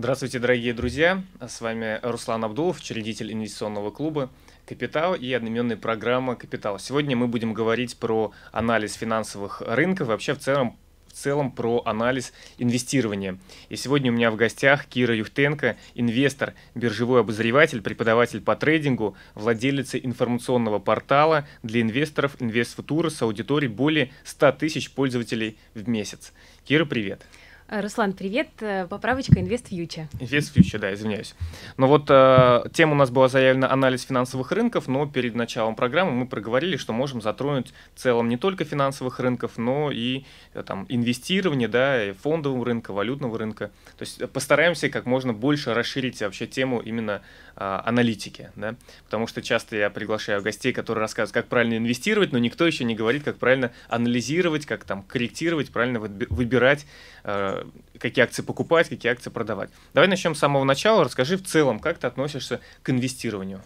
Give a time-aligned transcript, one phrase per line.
[0.00, 1.22] Здравствуйте, дорогие друзья!
[1.46, 4.30] С вами Руслан Абдулов, учредитель инвестиционного клуба
[4.64, 6.78] «Капитал» и одноименной программы «Капитал».
[6.78, 12.32] Сегодня мы будем говорить про анализ финансовых рынков вообще в целом в целом про анализ
[12.56, 13.38] инвестирования.
[13.68, 19.98] И сегодня у меня в гостях Кира Юхтенко, инвестор, биржевой обозреватель, преподаватель по трейдингу, владелица
[19.98, 26.32] информационного портала для инвесторов InvestFutura с аудиторией более 100 тысяч пользователей в месяц.
[26.64, 27.26] Кира, привет!
[27.72, 28.48] Э, Руслан, привет.
[28.62, 30.08] Э, поправочка InvestFuture.
[30.18, 31.36] InvestFuture, да, извиняюсь.
[31.76, 36.10] Но вот э, тема у нас была заявлена анализ финансовых рынков, но перед началом программы
[36.10, 40.84] мы проговорили, что можем затронуть в целом не только финансовых рынков, но и э, там
[40.88, 43.70] инвестирование, да, и фондового рынка, валютного рынка.
[43.96, 47.22] То есть постараемся как можно больше расширить вообще тему именно
[47.54, 48.74] э, аналитики, да,
[49.04, 52.96] потому что часто я приглашаю гостей, которые рассказывают, как правильно инвестировать, но никто еще не
[52.96, 56.84] говорит, как правильно анализировать, как там корректировать, правильно выбирать
[57.22, 57.59] э,
[57.98, 59.70] какие акции покупать, какие акции продавать.
[59.94, 61.04] Давай начнем с самого начала.
[61.04, 63.62] Расскажи в целом, как ты относишься к инвестированию.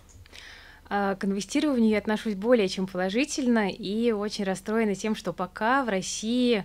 [0.89, 5.89] А, к инвестированию я отношусь более чем положительно и очень расстроена тем, что пока в
[5.89, 6.65] России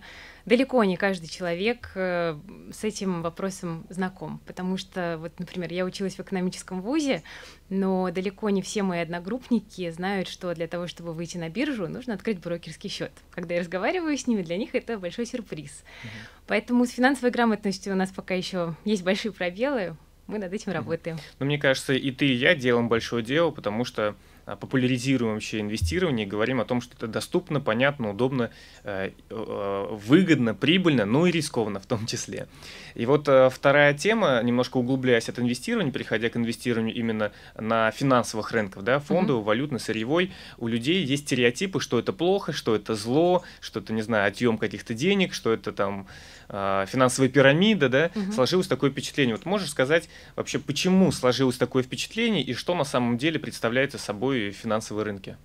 [0.49, 2.37] далеко не каждый человек э,
[2.73, 7.23] с этим вопросом знаком, потому что, вот, например, я училась в экономическом вузе,
[7.69, 12.15] но далеко не все мои одногруппники знают, что для того, чтобы выйти на биржу, нужно
[12.15, 13.11] открыть брокерский счет.
[13.31, 15.83] Когда я разговариваю с ними, для них это большой сюрприз.
[16.03, 16.11] Угу.
[16.47, 21.17] Поэтому с финансовой грамотностью у нас пока еще есть большие пробелы, мы над этим работаем.
[21.39, 24.15] Ну, мне кажется, и ты, и я делаем большое дело, потому что
[24.55, 28.51] популяризируем вообще инвестирование, говорим о том, что это доступно, понятно, удобно,
[28.83, 32.47] э, э, выгодно, прибыльно, ну и рискованно в том числе.
[32.95, 38.51] И вот э, вторая тема, немножко углубляясь от инвестирования, переходя к инвестированию именно на финансовых
[38.51, 39.45] рынках, да, фондовый, mm-hmm.
[39.45, 44.01] валютный, сырьевой, у людей есть стереотипы, что это плохо, что это зло, что это, не
[44.01, 46.07] знаю, отъем каких-то денег, что это там
[46.49, 48.31] финансовая пирамида, да, угу.
[48.31, 49.35] сложилось такое впечатление.
[49.35, 54.51] Вот можешь сказать вообще, почему сложилось такое впечатление и что на самом деле представляет собой
[54.51, 55.37] финансовые рынки?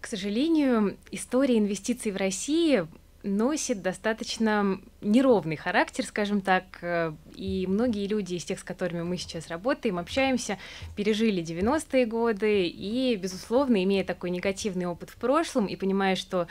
[0.00, 2.86] К сожалению, история инвестиций в России
[3.24, 9.16] носит достаточно неровный характер, скажем так, э, и многие люди из тех, с которыми мы
[9.16, 10.56] сейчас работаем, общаемся,
[10.96, 16.46] пережили 90-е годы и, безусловно, имея такой негативный опыт в прошлом и понимая, что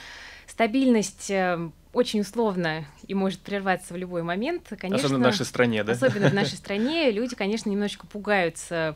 [0.46, 4.98] стабильность э, очень условно и может прерваться в любой момент, конечно...
[4.98, 5.94] Особенно в нашей стране, да?
[5.94, 8.96] Особенно в нашей стране люди, конечно, немножечко пугаются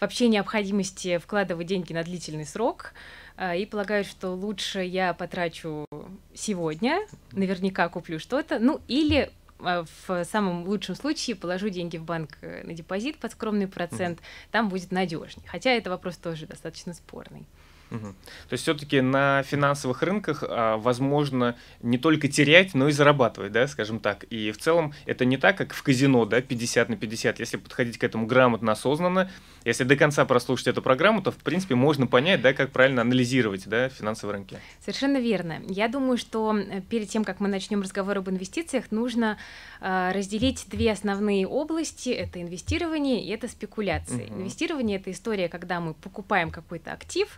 [0.00, 2.92] вообще необходимости вкладывать деньги на длительный срок
[3.38, 5.86] а, и полагают, что лучше я потрачу
[6.34, 9.30] сегодня, наверняка куплю что-то, ну или
[9.60, 14.20] а, в самом лучшем случае положу деньги в банк э, на депозит под скромный процент,
[14.50, 15.48] там будет надежнее.
[15.48, 17.46] Хотя это вопрос тоже достаточно спорный.
[17.92, 18.06] Угу.
[18.48, 23.66] То есть все-таки на финансовых рынках а, возможно не только терять, но и зарабатывать, да,
[23.68, 24.24] скажем так.
[24.24, 27.38] И в целом это не так, как в казино, да, 50 на 50.
[27.38, 29.30] Если подходить к этому грамотно, осознанно,
[29.64, 33.68] если до конца прослушать эту программу, то, в принципе, можно понять, да, как правильно анализировать,
[33.68, 34.58] да, финансовые рынки.
[34.80, 35.62] Совершенно верно.
[35.68, 36.56] Я думаю, что
[36.88, 39.36] перед тем, как мы начнем разговор об инвестициях, нужно
[39.80, 42.08] э, разделить две основные области.
[42.08, 44.24] Это инвестирование и это спекуляции.
[44.30, 44.40] Угу.
[44.40, 47.28] Инвестирование– это история, когда мы покупаем какой-то актив,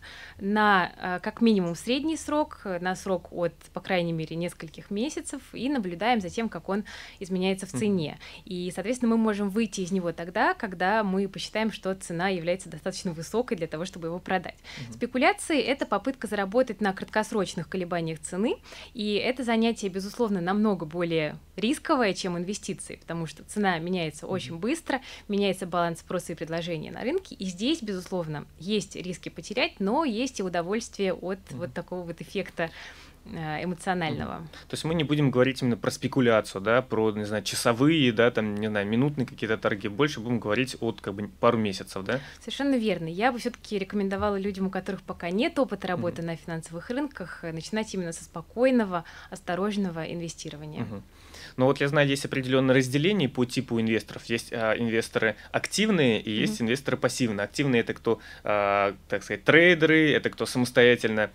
[0.45, 5.69] на э, как минимум средний срок, на срок от, по крайней мере, нескольких месяцев, и
[5.69, 6.85] наблюдаем за тем, как он
[7.19, 8.19] изменяется в цене.
[8.45, 13.13] И, соответственно, мы можем выйти из него тогда, когда мы посчитаем, что цена является достаточно
[13.13, 14.57] высокой для того, чтобы его продать.
[14.93, 18.57] Спекуляции— это попытка заработать на краткосрочных колебаниях цены,
[18.93, 25.01] и это занятие, безусловно, намного более рисковое, чем инвестиции, потому что цена меняется очень быстро,
[25.29, 30.34] меняется баланс спроса и предложения на рынке, и здесь, безусловно, есть риски потерять, но есть
[30.35, 31.57] есть и удовольствие от mm-hmm.
[31.57, 32.71] вот такого вот эффекта
[33.27, 34.39] э, эмоционального.
[34.69, 38.31] То есть мы не будем говорить именно про спекуляцию, да, про, не знаю, часовые, да,
[38.31, 42.21] там, не знаю, минутные какие-то торги, больше будем говорить от как бы пару месяцев, да?
[42.41, 43.07] Совершенно верно.
[43.09, 46.27] Я бы все-таки рекомендовала людям, у которых пока нет опыта работы mm-hmm.
[46.27, 50.83] на финансовых рынках, э, начинать именно со спокойного, осторожного инвестирования.
[50.83, 51.03] Mm-hmm.
[51.57, 54.25] Но вот я знаю, есть определенное разделение по типу инвесторов.
[54.27, 56.65] Есть а, инвесторы активные и есть mm-hmm.
[56.65, 57.45] инвесторы пассивные.
[57.45, 61.31] Активные это кто, а, так сказать, трейдеры, это кто самостоятельно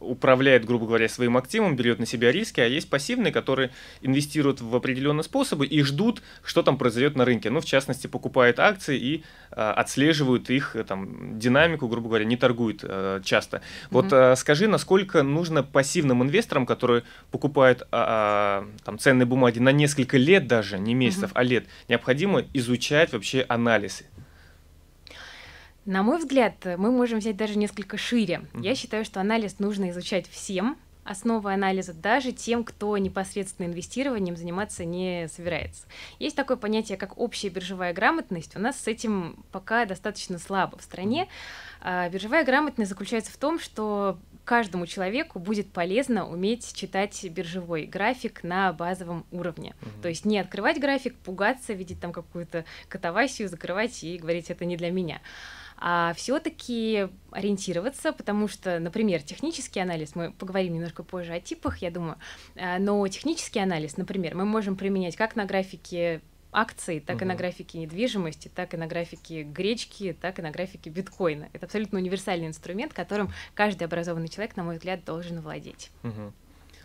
[0.00, 3.70] управляет, грубо говоря, своим активом, берет на себя риски, а есть пассивные, которые
[4.02, 7.50] инвестируют в определенные способы и ждут, что там произойдет на рынке.
[7.50, 12.80] Ну, в частности, покупают акции и а, отслеживают их там, динамику, грубо говоря, не торгуют
[12.82, 13.62] а, часто.
[13.90, 14.32] Вот mm-hmm.
[14.32, 20.18] а, скажи, насколько нужно пассивным инвесторам, которые покупают а, а, там, ценные бумаги на несколько
[20.18, 21.40] лет даже, не месяцев, mm-hmm.
[21.40, 24.04] а лет, необходимо изучать вообще анализ
[25.84, 28.42] на мой взгляд, мы можем взять даже несколько шире.
[28.52, 28.62] Mm-hmm.
[28.62, 34.84] Я считаю, что анализ нужно изучать всем, основы анализа даже тем, кто непосредственно инвестированием заниматься
[34.84, 35.86] не собирается.
[36.18, 38.56] Есть такое понятие, как общая биржевая грамотность.
[38.56, 41.28] У нас с этим пока достаточно слабо в стране.
[41.80, 48.42] А биржевая грамотность заключается в том, что каждому человеку будет полезно уметь читать биржевой график
[48.42, 49.74] на базовом уровне.
[49.80, 50.02] Угу.
[50.02, 54.76] То есть не открывать график, пугаться, видеть там какую-то катавасию, закрывать и говорить это не
[54.76, 55.20] для меня
[55.76, 61.90] а все-таки ориентироваться, потому что, например, технический анализ, мы поговорим немножко позже о типах, я
[61.90, 62.16] думаю,
[62.56, 66.20] а, но технический анализ, например, мы можем применять как на графике
[66.54, 67.24] акций, так угу.
[67.24, 71.48] и на графике недвижимости, так и на графике гречки, так и на графике биткоина.
[71.52, 75.90] Это абсолютно универсальный инструмент, которым каждый образованный человек, на мой взгляд, должен владеть.
[76.04, 76.32] Угу.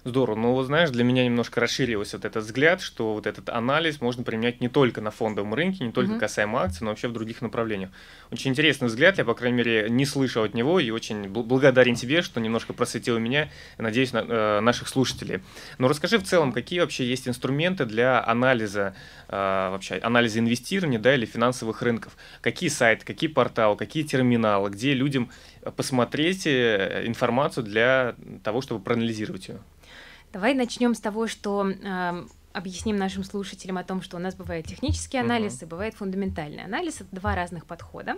[0.06, 0.38] Здорово.
[0.38, 4.24] Ну, вот знаешь, для меня немножко расширился вот этот взгляд, что вот этот анализ можно
[4.24, 6.20] применять не только на фондовом рынке, не только mm-hmm.
[6.20, 7.90] касаемо акций, но вообще в других направлениях.
[8.32, 12.22] Очень интересный взгляд, я, по крайней мере, не слышал от него и очень благодарен тебе,
[12.22, 15.42] что немножко просветил меня, надеюсь, на, э, наших слушателей.
[15.80, 18.96] Но расскажи в целом, какие вообще есть инструменты для анализа,
[19.28, 22.16] э, вообще, анализа инвестирования, да, или финансовых рынков?
[22.40, 25.30] Какие сайты, какие порталы, какие терминалы, где людям
[25.76, 29.60] посмотреть э, информацию для того, чтобы проанализировать ее?
[30.32, 34.68] Давай начнем с того, что э, объясним нашим слушателям о том, что у нас бывает
[34.68, 35.66] технический анализ uh-huh.
[35.66, 37.02] и бывает фундаментальный анализ.
[37.02, 38.18] Это два разных подхода.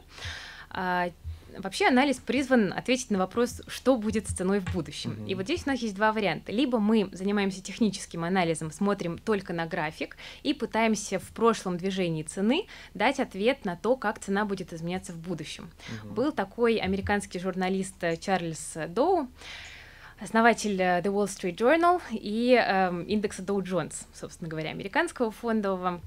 [0.70, 1.10] А,
[1.58, 5.12] вообще анализ призван ответить на вопрос, что будет с ценой в будущем.
[5.12, 5.28] Uh-huh.
[5.28, 6.52] И вот здесь у нас есть два варианта.
[6.52, 12.68] Либо мы занимаемся техническим анализом, смотрим только на график и пытаемся в прошлом движении цены
[12.94, 15.70] дать ответ на то, как цена будет изменяться в будущем.
[15.70, 16.14] Uh-huh.
[16.14, 19.30] Был такой американский журналист Чарльз Доу,
[20.22, 26.02] основатель э, The Wall Street Journal и э, индекса Dow Jones, собственно говоря, американского фондового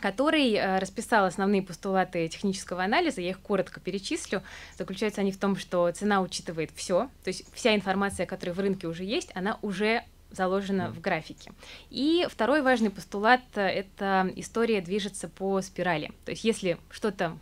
[0.00, 4.42] который э, расписал основные постулаты технического анализа, я их коротко перечислю.
[4.78, 8.86] Заключаются они в том, что цена учитывает все, то есть вся информация, которая в рынке
[8.86, 10.92] уже есть, она уже заложена mm.
[10.92, 11.50] в графике.
[11.90, 16.12] И второй важный постулат— это история движется по спирали.
[16.24, 17.36] То есть если что-то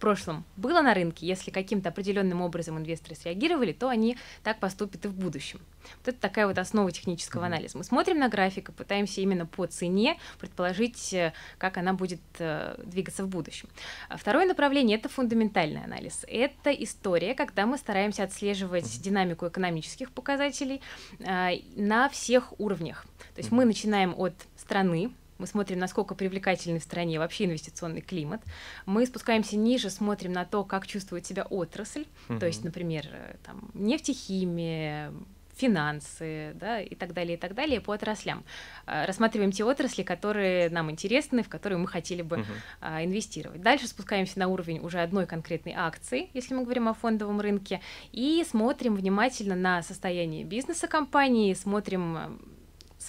[0.00, 5.08] прошлом было на рынке, если каким-то определенным образом инвесторы среагировали, то они так поступят и
[5.08, 5.60] в будущем.
[5.98, 7.78] Вот это такая вот основа технического анализа.
[7.78, 12.74] Мы смотрим на график и пытаемся именно по цене предположить, э, как она будет э,
[12.84, 13.68] двигаться в будущем.
[14.08, 16.24] А второе направление— это фундаментальный анализ.
[16.28, 20.80] Это история, когда мы стараемся отслеживать динамику экономических показателей
[21.18, 23.04] э, на всех уровнях.
[23.34, 28.42] То есть мы начинаем от страны, мы смотрим, насколько привлекательный в стране вообще инвестиционный климат.
[28.86, 32.38] Мы спускаемся ниже, смотрим на то, как чувствует себя отрасль, uh-huh.
[32.38, 33.06] то есть, например,
[33.42, 35.12] там, нефтехимия,
[35.56, 38.44] финансы, да, и так далее, и так далее по отраслям.
[38.86, 42.44] Э, рассматриваем те отрасли, которые нам интересны, в которые мы хотели бы
[42.80, 43.04] uh-huh.
[43.04, 43.60] инвестировать.
[43.60, 47.80] Дальше спускаемся на уровень уже одной конкретной акции, если мы говорим о фондовом рынке,
[48.12, 52.40] и смотрим внимательно на состояние бизнеса компании, смотрим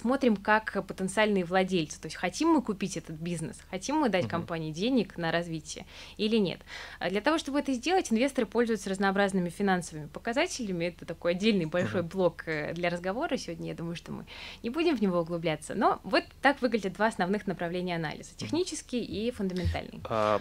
[0.02, 2.00] смотрим как потенциальные владельцы.
[2.00, 6.36] То есть хотим мы купить этот бизнес, хотим мы дать компании денег на развитие или
[6.36, 6.60] нет.
[6.98, 10.86] А для того, чтобы это сделать, инвесторы пользуются разнообразными финансовыми показателями.
[10.86, 13.68] Это такой отдельный большой блок э, для разговора сегодня.
[13.68, 14.26] Я думаю, что мы
[14.62, 15.74] не будем в него углубляться.
[15.74, 18.30] Но вот так выглядят два основных направления анализа.
[18.36, 20.00] Технический и фундаментальный.
[20.04, 20.40] А,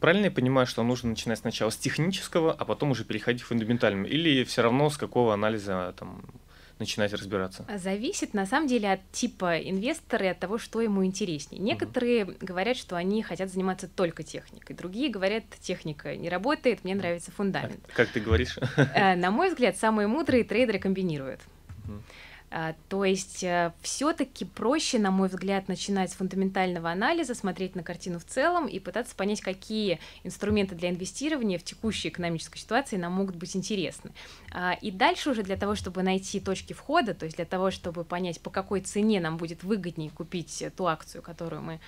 [0.00, 4.06] правильно я понимаю, что нужно начинать сначала с технического, а потом уже переходить к фундаментальному?
[4.06, 6.24] Или все равно с какого анализа там
[6.78, 7.64] начинать разбираться?
[7.76, 11.60] Зависит, на самом деле, от типа инвестора и от того, что ему интереснее.
[11.60, 12.34] Некоторые угу.
[12.40, 17.80] говорят, что они хотят заниматься только техникой, другие говорят, техника не работает, мне нравится фундамент.
[17.94, 18.58] Как ты говоришь?
[18.76, 21.40] Э, на мой взгляд, самые мудрые трейдеры комбинируют.
[21.84, 22.02] Угу.
[22.50, 27.82] А, то есть э, все-таки проще, на мой взгляд, начинать с фундаментального анализа, смотреть на
[27.82, 33.12] картину в целом и пытаться понять, какие инструменты для инвестирования в текущей экономической ситуации нам
[33.14, 34.12] могут быть интересны.
[34.52, 38.04] А, и дальше уже для того, чтобы найти точки входа, то есть для того, чтобы
[38.04, 41.80] понять, по какой цене нам будет выгоднее купить ту акцию, которую мы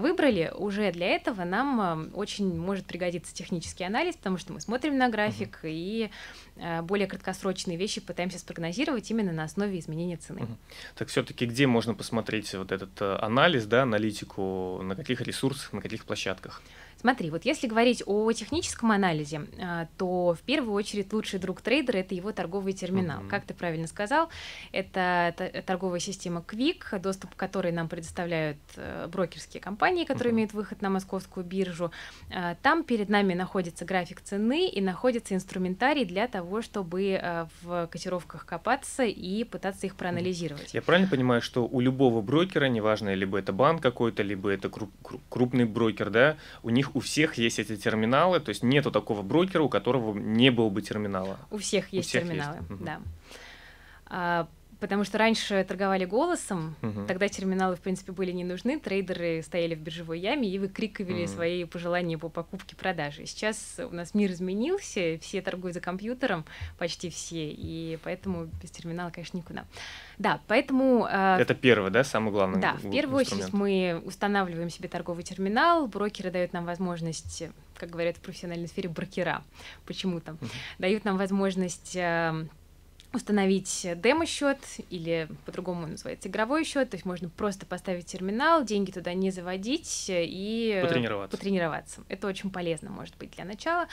[0.00, 4.96] выбрали, уже для этого нам э, очень может пригодиться технический анализ, потому что мы смотрим
[4.96, 5.70] на график uh-huh.
[5.70, 6.10] и
[6.82, 10.42] более краткосрочные вещи пытаемся спрогнозировать именно на основе изменения цены.
[10.42, 10.56] Угу.
[10.96, 15.80] Так все-таки где можно посмотреть вот этот э, анализ, да, аналитику, на каких ресурсах, на
[15.80, 16.62] каких площадках?
[17.00, 21.98] Смотри, вот если говорить о техническом анализе, а, то в первую очередь лучший друг трейдера
[21.98, 23.22] это его торговый терминал.
[23.22, 23.28] Mm-hmm.
[23.28, 24.28] Как ты правильно сказал,
[24.72, 30.36] это торговая система Quick, доступ к которой нам предоставляют э, брокерские компании, которые mm-hmm.
[30.36, 31.92] имеют выход на московскую биржу.
[32.34, 37.86] А, там перед нами находится график цены и находится инструментарий для того, чтобы э, в
[37.86, 40.74] котировках копаться и пытаться их проанализировать.
[40.74, 44.68] Я правильно понимаю, что у любого брокера, неважно, либо это банк какой-то, либо это
[45.28, 49.22] крупный брокер, да, у них них у всех есть эти терминалы, то есть нету такого
[49.22, 51.38] брокера, у которого не было бы терминала.
[51.50, 52.84] У всех есть у всех терминалы, есть.
[54.10, 54.48] да.
[54.80, 57.06] Потому что раньше торговали голосом, Мгм.
[57.08, 61.34] тогда терминалы, в принципе, были не нужны, трейдеры стояли в биржевой яме и выкрикивали Мгм.
[61.34, 63.26] свои пожелания по покупке продаже.
[63.26, 66.44] Сейчас у нас мир изменился, все торгуют за компьютером,
[66.78, 69.64] почти все, и поэтому без терминала, конечно, никуда.
[70.16, 71.06] Да, поэтому...
[71.10, 75.88] э, Это первый, да, самый главный да, в первую очередь мы устанавливаем себе торговый терминал,
[75.88, 77.42] брокеры дают нам возможность,
[77.76, 79.42] как говорят в профессиональной сфере, брокера
[79.86, 80.50] почему-то, Мгм.
[80.78, 82.46] дают нам возможность э,
[83.18, 84.58] установить демо-счет
[84.90, 90.06] или по-другому называется игровой счет, то есть можно просто поставить терминал, деньги туда не заводить
[90.08, 91.36] э, и Потренироваться.
[91.36, 92.00] потренироваться.
[92.08, 93.86] Это очень полезно может быть для начала.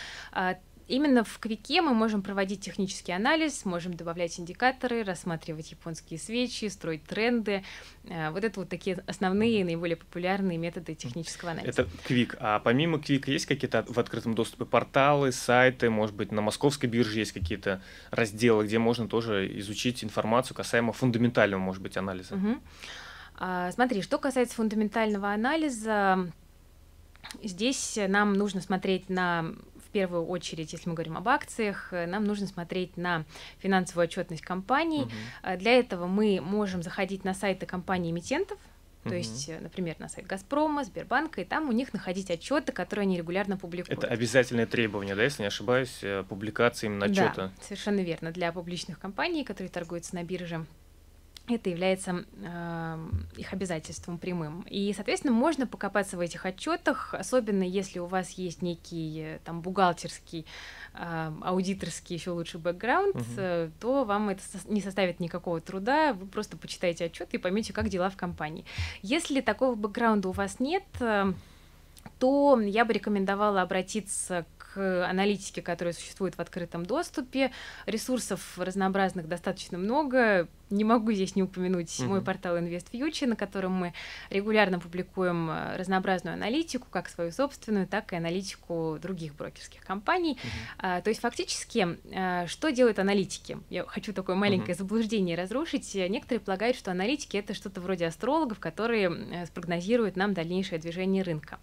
[0.87, 7.03] Именно в Квике мы можем проводить технический анализ, можем добавлять индикаторы, рассматривать японские свечи, строить
[7.05, 7.63] тренды.
[8.03, 11.81] Э, Вот это вот такие основные, наиболее популярные методы технического анализа.
[11.81, 12.37] Это Quick.
[12.39, 17.19] А помимо Quick есть какие-то в открытом доступе порталы, сайты, может быть, на московской бирже
[17.19, 22.35] есть какие-то разделы, где можно тоже изучить информацию касаемо фундаментального, может быть, анализа?
[22.35, 22.61] Мгм.
[23.37, 26.31] А, Смотри, что касается фундаментального анализа,
[27.41, 29.53] здесь нам нужно смотреть на,
[29.95, 33.23] первую очередь, если мы говорим об акциях, э, нам нужно смотреть на
[33.59, 35.07] финансовую отчетность компаний.
[35.41, 38.57] А, Для этого мы можем заходить на сайты компаний-эмитентов,
[39.03, 39.17] то Мгм.
[39.17, 43.17] есть, э, например, на сайт Газпрома, Сбербанка, и там у них находить отчеты, которые они
[43.17, 44.03] регулярно публикуют.
[44.03, 47.33] Это обязательное требование, да, если не ошибаюсь, публикации именно отчета.
[47.35, 48.31] Да, совершенно верно.
[48.31, 50.65] Для публичных компаний, которые торгуются на бирже,
[51.47, 52.97] это является э,
[53.37, 54.61] их обязательством прямым.
[54.69, 59.61] И, соответственно, можно покопаться в этих отчетах, особенно если у вас есть некий э, там
[59.61, 60.45] бухгалтерский,
[60.95, 63.25] э, аудиторский, еще лучше бэкграунд, Мгм.
[63.37, 67.89] э, то вам это не составит никакого труда, вы просто почитаете отчет и поймете, как
[67.89, 68.65] дела в компании.
[69.03, 71.31] Если такого бэкграунда у вас нет, э,
[72.19, 77.51] то я бы рекомендовала обратиться к аналитике, которая существует в открытом доступе.
[77.85, 80.47] Ресурсов разнообразных достаточно много.
[80.69, 82.09] Не могу здесь не упомянуть Мгм.
[82.09, 83.93] мой портал InvestFuture, на котором мы
[84.29, 90.37] регулярно публикуем э, разнообразную аналитику, как свою собственную, так и аналитику других брокерских компаний.
[90.41, 90.51] Мгм.
[90.79, 93.57] А, То есть фактически, а, что делают аналитики?
[93.69, 95.93] Я хочу такое маленькое заблуждение разрушить.
[95.95, 101.59] Некоторые полагают, что аналитики это что-то вроде астрологов, которые э, спрогнозируют нам дальнейшее движение рынка.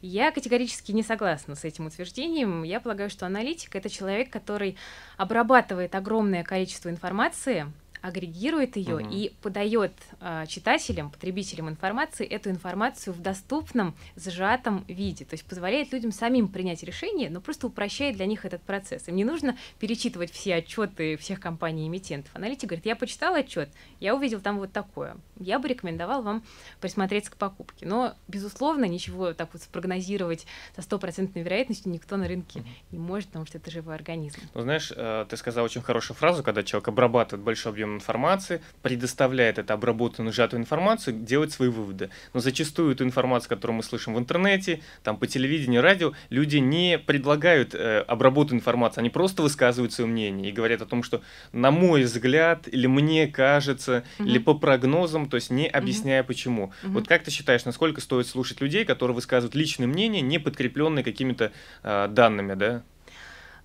[0.00, 2.62] Я категорически не согласна с этим утверждением.
[2.62, 4.76] Я полагаю, что аналитик это человек, который
[5.16, 7.66] обрабатывает огромное количество информации,
[8.02, 9.10] агрегирует ее Мгм.
[9.10, 15.24] и подает а, читателям, потребителям информации эту информацию в доступном, сжатом виде.
[15.24, 19.08] То есть позволяет людям самим принять решение, но просто упрощает для них этот процесс.
[19.08, 22.30] Им не нужно перечитывать все отчеты всех компаний-эмитентов.
[22.34, 25.16] Аналитик говорит, я почитал отчет, я увидел там вот такое.
[25.38, 26.42] Я бы рекомендовал вам
[26.80, 27.86] присмотреться к покупке.
[27.86, 32.68] Но, безусловно, ничего так вот спрогнозировать со стопроцентной вероятностью никто на рынке Мгм.
[32.92, 34.40] не может, потому что это живой организм.
[34.54, 39.58] Ну, знаешь, э, ты сказал очень хорошую фразу, когда человек обрабатывает большой объем информации, предоставляет
[39.58, 42.10] эту обработанную сжатую информацию, делает свои выводы.
[42.34, 46.98] Но зачастую эту информацию, которую мы слышим в интернете, там по телевидению, радио, люди не
[46.98, 51.70] предлагают э, обработанную информацию, они просто высказывают свое мнение и говорят о том, что на
[51.70, 54.28] мой взгляд, или мне кажется, Мгм.
[54.28, 56.72] или по прогнозам, то есть не объясняя почему.
[56.82, 56.94] Мгм.
[56.94, 61.52] Вот как ты считаешь, насколько стоит слушать людей, которые высказывают личное мнение, не подкрепленные какими-то
[61.82, 62.82] э, данными, да?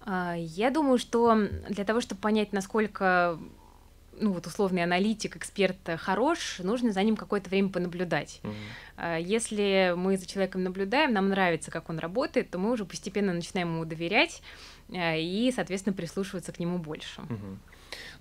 [0.06, 1.36] А, Я думаю, что
[1.70, 3.40] для того, чтобы понять, насколько
[4.20, 8.42] ну вот условный аналитик, эксперт э, хорош, нужно за ним какое-то время понаблюдать.
[8.98, 13.34] А, Если мы за человеком наблюдаем, нам нравится, как он работает, то мы уже постепенно
[13.34, 14.42] начинаем ему доверять
[14.90, 17.22] э, и, соответственно, прислушиваться к нему больше.
[17.22, 17.60] Мгм.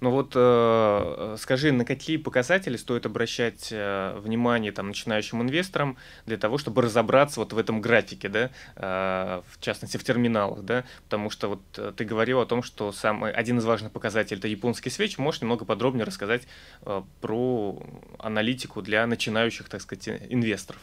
[0.00, 6.36] Ну вот э, скажи, на какие показатели стоит обращать э, внимание там, начинающим инвесторам для
[6.36, 11.30] того, чтобы разобраться вот в этом графике, да, э, в частности в терминалах, да, потому
[11.30, 14.90] что вот э, ты говорил о том, что самый, один из важных показателей это японский
[14.90, 16.42] свеч, можешь немного подробнее рассказать
[16.82, 17.82] э, про
[18.18, 20.80] аналитику для начинающих, так сказать, э, инвесторов?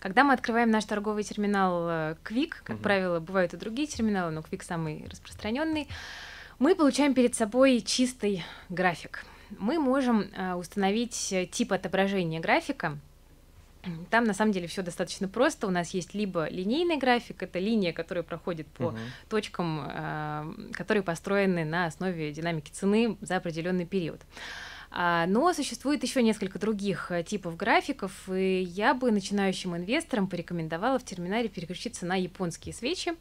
[0.00, 2.82] Когда мы открываем наш торговый терминал э, Quick, как Мгм.
[2.82, 5.88] правило, бывают и другие терминалы, но Quick самый распространенный,
[6.62, 9.24] мы получаем перед собой чистый график.
[9.58, 12.98] Мы можем э, установить э, тип отображения графика.
[14.10, 15.66] Там на самом деле все достаточно просто.
[15.66, 18.98] У нас есть либо линейный график, это линия, которая проходит по Мгм.
[19.28, 24.20] точкам, э, которые построены на основе динамики цены за определенный период.
[24.94, 31.04] А, Но существует еще несколько других типов графиков, и я бы начинающим инвесторам порекомендовала в
[31.04, 33.14] терминале переключиться на японские свечи.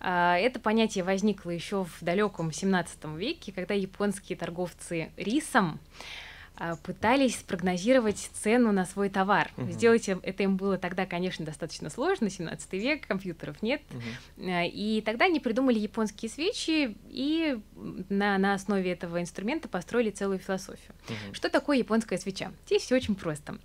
[0.00, 5.80] А, Это понятие возникло еще в далеком 17 веке, когда японские торговцы рисом
[6.60, 9.50] а, пытались спрогнозировать цену на свой товар.
[9.56, 9.70] Угу.
[9.70, 13.80] Сделать это им было тогда, конечно, достаточно сложно, 17 век, компьютеров нет.
[13.90, 14.44] Угу.
[14.46, 17.60] И тогда они придумали японские свечи и
[18.08, 20.92] на, на основе этого инструмента построили целую философию.
[21.08, 21.34] Угу.
[21.34, 22.52] Что такое японская свеча?
[22.66, 23.56] Здесь все очень просто.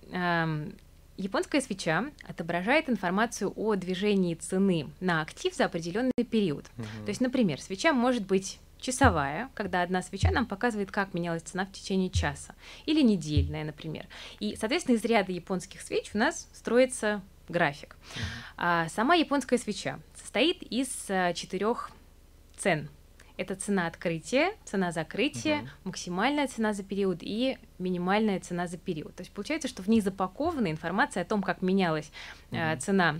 [1.16, 6.66] Японская свеча отображает информацию о движении цены на актив за определенный период.
[6.76, 6.86] Угу.
[7.04, 11.64] То есть, например, свеча может быть часовая, когда одна свеча нам показывает, как менялась цена
[11.64, 12.54] в течение часа,
[12.84, 14.06] или недельная, например.
[14.40, 17.96] И, соответственно, из ряда японских свеч у нас строится график.
[18.56, 21.90] А сама японская свеча состоит из а, четырех
[22.56, 22.88] цен.
[23.36, 25.68] Это цена открытия, цена закрытия, угу.
[25.84, 29.14] максимальная цена за период и минимальная цена за период.
[29.16, 32.10] То есть получается, что в ней запакована информация о том, как менялась
[32.50, 32.58] угу.
[32.58, 33.16] э, цена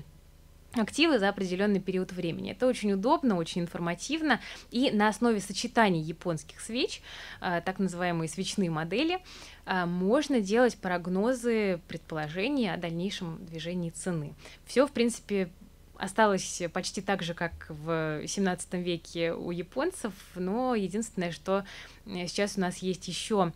[0.80, 2.52] активы за определенный период времени.
[2.52, 4.40] Это очень удобно, очень информативно,
[4.71, 7.02] и на основе сочетаний японских свеч,
[7.40, 9.21] а, так называемые свечные модели,
[9.66, 14.35] а, можно делать прогнозы, предположения о дальнейшем движении цены.
[14.66, 15.50] Все, в принципе,
[15.98, 21.64] осталось почти так же, как в 17 веке у японцев, но единственное, что
[22.06, 23.52] э, сейчас у нас есть еще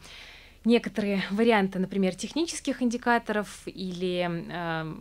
[0.65, 4.95] некоторые варианты, например, технических индикаторов или э,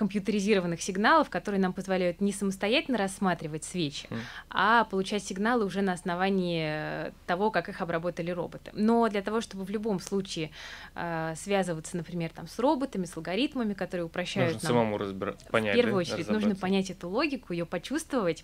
[0.00, 4.18] компьютеризированных сигналов, которые нам позволяют не самостоятельно рассматривать свечи, mm.
[4.48, 8.70] а получать сигналы уже на основании э, того, как их обработали роботы.
[8.72, 10.52] Но для того, чтобы в любом случае
[10.94, 15.36] э, связываться, например, там, с роботами, с алгоритмами, которые упрощают нужно нам, самому разбира...
[15.50, 16.12] понять, в первую да?
[16.14, 18.42] очередь нужно понять эту логику, ее почувствовать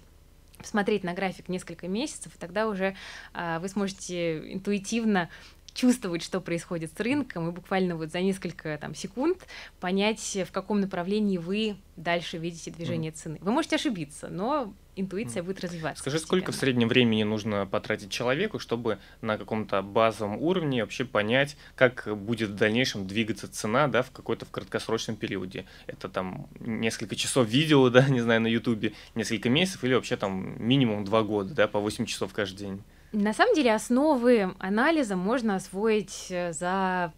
[0.63, 2.97] смотреть на график несколько месяцев, и тогда уже
[3.33, 5.29] а, вы сможете интуитивно
[5.77, 9.47] чувствовать, что происходит с рынком, и буквально вот за несколько там, секунд
[9.79, 13.15] понять, в каком направлении вы дальше видите движение mm.
[13.15, 13.39] цены.
[13.43, 16.01] Вы можете ошибиться, но интуиция будет развиваться.
[16.01, 21.57] Скажи, сколько в среднем времени нужно потратить человеку, чтобы на каком-то базовом уровне вообще понять,
[21.75, 25.67] как будет в дальнейшем двигаться цена, да, в какой-то в краткосрочном периоде?
[25.87, 30.57] Это там несколько часов видео, да, не знаю, на Ютубе, несколько месяцев или вообще там
[30.59, 32.83] минимум два года, да, по 8 часов каждый день?
[33.13, 37.13] На самом деле основы анализа можно освоить э, за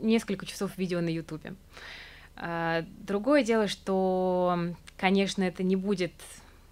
[0.00, 1.54] несколько часов видео на Ютубе.
[2.36, 4.58] А, другое дело, что,
[4.96, 6.12] конечно, это не будет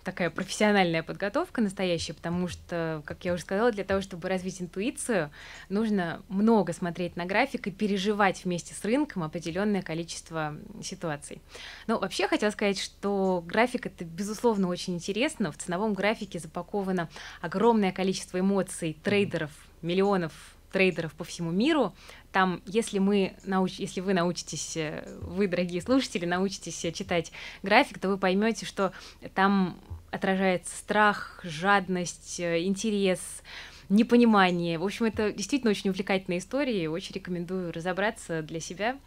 [0.05, 5.31] такая профессиональная подготовка настоящая, потому что, как я уже сказала, для того, чтобы развить интуицию,
[5.69, 11.41] нужно много смотреть на график и переживать вместе с рынком определенное количество ситуаций.
[11.87, 15.53] Но вообще хотела сказать, что график это безусловно очень интересно.
[15.53, 17.09] В ценовом графике запаковано
[17.41, 19.51] огромное количество эмоций трейдеров,
[19.83, 20.33] миллионов
[20.71, 21.95] трейдеров по всему миру.
[22.33, 23.79] Там, если, мы науч...
[23.79, 28.93] если вы научитесь, э, вы, дорогие слушатели, научитесь читать график, то вы поймете, что
[29.35, 29.79] там
[30.11, 33.43] отражается страх, жадность, э, интерес,
[33.89, 34.79] непонимание.
[34.79, 38.99] В общем, это действительно очень увлекательная история, и очень рекомендую разобраться для себя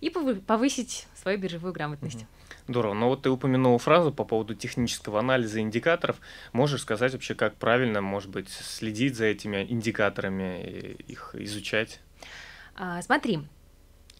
[0.00, 2.26] и повысить свою биржевую грамотность.
[2.68, 2.94] Здорово.
[2.94, 6.16] Но вот ты упомянул фразу по поводу технического анализа индикаторов.
[6.52, 12.00] Можешь сказать вообще, как правильно, может быть, следить за этими индикаторами, их изучать?
[12.74, 13.40] А, смотри,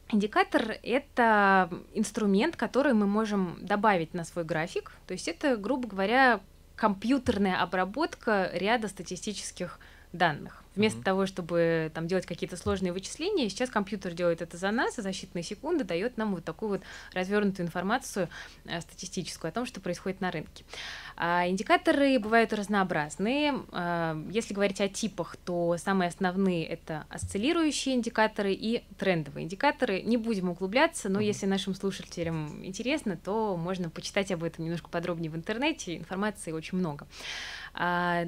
[0.09, 4.93] Индикатор— это инструмент, который мы можем добавить на свой график.
[5.09, 6.41] То есть это, грубо говоря,
[6.77, 9.81] компьютерная обработка ряда статистических
[10.13, 10.63] данных.
[10.77, 11.05] Вместо mm-hmm.
[11.05, 15.09] того, чтобы там делать какие-то сложные вычисления, сейчас компьютер делает это за нас, и за
[15.11, 18.29] считанные секунды дает нам вот такую вот развернутую информацию
[18.67, 20.65] э, статистическую о том, что происходит на рынке.
[21.17, 23.55] А индикаторы бывают разнообразные.
[23.73, 30.03] А, если говорить о типах, то самые основные это осциллирующие индикаторы и трендовые индикаторы.
[30.03, 31.25] Не будем углубляться, но mm-hmm.
[31.25, 35.97] если нашим слушателям интересно, то можно почитать об этом немножко подробнее в интернете.
[35.97, 37.07] Информации очень много.
[37.77, 38.25] А,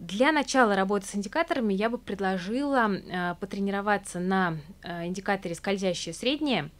[0.00, 6.70] для начала работы с индикаторами я бы предложила а, потренироваться на а, индикаторе скользящее среднее.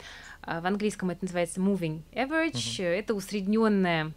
[0.47, 2.53] В английском это называется moving average.
[2.53, 2.85] Uh-huh.
[2.85, 4.13] Это усредненное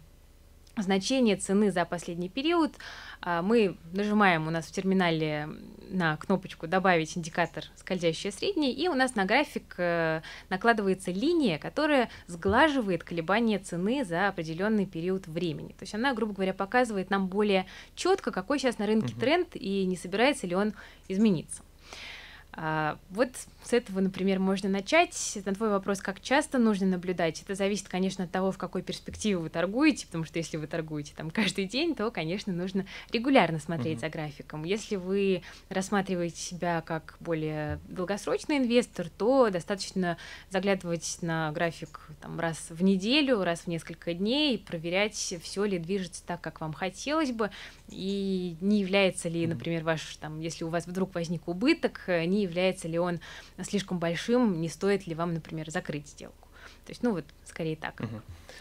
[0.76, 2.72] значение цены за последний период.
[3.20, 5.48] А, мы нажимаем у нас в терминале
[5.90, 12.08] на кнопочку «Добавить индикатор скользящее среднее», и у нас на график э, накладывается линия, которая
[12.26, 15.68] сглаживает колебания цены за определенный период времени.
[15.68, 19.20] То есть она, грубо говоря, показывает нам более четко, какой сейчас на рынке uh-huh.
[19.20, 20.72] тренд и не собирается ли он
[21.08, 21.62] измениться.
[22.54, 23.30] А, вот
[23.64, 25.38] с этого, например, можно начать.
[25.44, 29.38] На твой вопрос, как часто нужно наблюдать, это зависит, конечно, от того, в какой перспективе
[29.38, 33.98] вы торгуете, потому что если вы торгуете там каждый день, то, конечно, нужно регулярно смотреть
[33.98, 34.00] mm-hmm.
[34.00, 34.64] за графиком.
[34.64, 40.18] Если вы рассматриваете себя как более долгосрочный инвестор, то достаточно
[40.50, 46.22] заглядывать на график там, раз в неделю, раз в несколько дней, проверять, все ли движется
[46.26, 47.50] так, как вам хотелось бы,
[47.88, 52.88] и не является ли, например, ваш, там, если у вас вдруг возник убыток, не является
[52.88, 53.20] ли он
[53.62, 56.48] слишком большим, не стоит ли вам, например, закрыть сделку.
[56.84, 58.00] То есть, ну вот, скорее так.
[58.00, 58.20] Угу.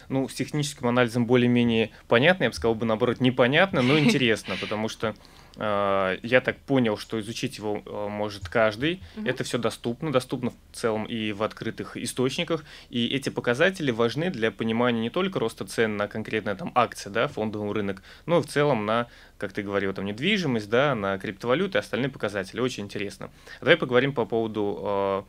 [0.10, 4.90] Ну, с техническим анализом более-менее понятно, я бы сказал бы, наоборот, непонятно, но интересно, потому
[4.90, 5.16] что
[5.64, 9.02] я так понял, что изучить его э, может каждый.
[9.18, 9.28] Угу.
[9.28, 12.64] Это все доступно, доступно в целом и в открытых источниках.
[12.90, 17.28] И эти показатели важны для понимания не только роста цен на конкретные там акции, да,
[17.28, 21.78] фондовый рынок, но и в целом на, как ты говорил, там недвижимость, да, на криптовалюты
[21.78, 22.60] и остальные показатели.
[22.60, 23.30] Очень интересно.
[23.60, 25.24] Давай поговорим по поводу э,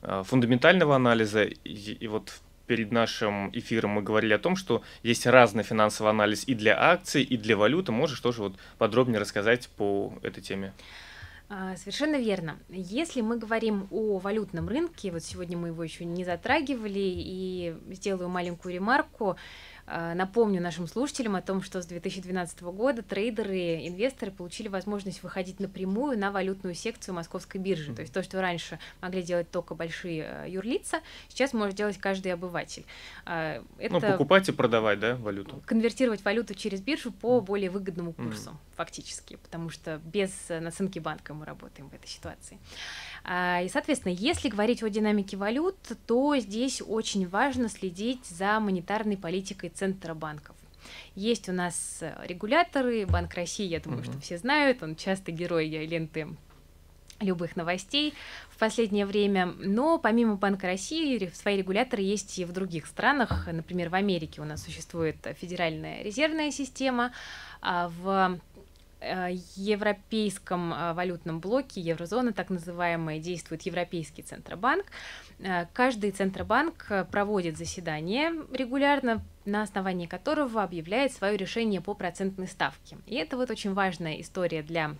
[0.00, 1.42] Э, фундаментального анализа.
[1.42, 2.32] И, и вот
[2.68, 7.22] перед нашим эфиром мы говорили о том, что есть разный финансовый анализ и для акций,
[7.22, 7.90] и для валюты.
[7.90, 10.72] Можешь тоже вот подробнее рассказать по этой теме?
[11.50, 12.58] А, совершенно верно.
[12.68, 18.28] Если мы говорим о валютном рынке, вот сегодня мы его еще не затрагивали, и сделаю
[18.28, 19.36] маленькую ремарку,
[20.14, 26.18] напомню нашим слушателям о том, что с 2012 года трейдеры, инвесторы получили возможность выходить напрямую
[26.18, 27.94] на валютную секцию московской биржи.
[27.94, 32.32] То есть то, что раньше могли делать только большие э, юрлица, сейчас может делать каждый
[32.32, 32.84] обыватель.
[33.24, 35.62] А, ну, это ну, покупать и продавать, да, валюту?
[35.66, 38.76] Конвертировать валюту через биржу по более выгодному курсу, mm.
[38.76, 42.58] фактически, потому что без э, наценки банка мы работаем в этой ситуации.
[43.24, 45.76] А, и, соответственно, если говорить о динамике валют,
[46.06, 50.56] то здесь очень важно следить за монетарной политикой Центробанков.
[51.14, 54.12] Есть у нас регуляторы, Банк России, я думаю, uh-huh.
[54.12, 56.28] что все знают, он часто герой ленты
[57.20, 58.14] любых новостей
[58.48, 59.46] в последнее время.
[59.58, 63.48] Но помимо Банка России, свои регуляторы есть и в других странах.
[63.50, 67.12] Например, в Америке у нас существует Федеральная резервная система,
[67.60, 68.57] а в Э,
[69.00, 74.86] европейском э, валютном блоке, еврозона так называемая, действует Европейский Центробанк.
[75.38, 82.98] Э, каждый Центробанк проводит заседание регулярно, на основании которого объявляет свое решение по процентной ставке.
[83.06, 84.96] И это вот очень важная история для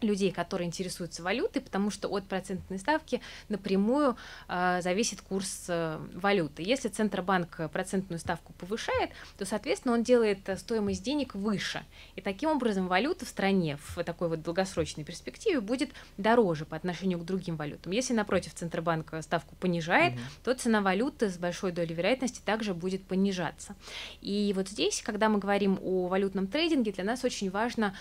[0.00, 4.16] людей, которые интересуются валютой, потому что от процентной ставки напрямую
[4.48, 6.62] э, зависит курс э, валюты.
[6.62, 11.84] Если Центробанк процентную ставку повышает, то, соответственно, он делает стоимость денег выше.
[12.16, 17.18] И таким образом валюта в стране в такой вот долгосрочной перспективе будет дороже по отношению
[17.18, 17.92] к другим валютам.
[17.92, 20.20] Если, напротив, Центробанк ставку понижает, угу.
[20.44, 23.74] то цена валюты с большой долей вероятности также будет понижаться.
[24.20, 27.94] И вот здесь, когда мы говорим о валютном трейдинге, для нас очень важно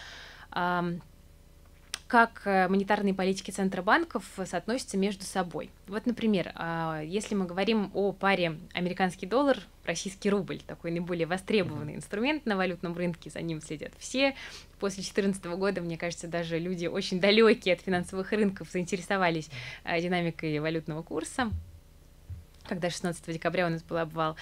[0.54, 1.00] э,
[2.08, 5.70] как э, монетарные политики Центробанков соотносятся между собой.
[5.88, 11.96] Вот, например, а, если мы говорим о паре американский доллар, российский рубль, такой наиболее востребованный
[11.96, 14.36] инструмент на валютном рынке, за ним следят все.
[14.80, 19.50] После 2014 года, мне кажется, даже люди очень далекие от финансовых рынков заинтересовались
[19.84, 21.52] э, динамикой валютного курса
[22.68, 24.36] когда 16 декабря у нас был обвал.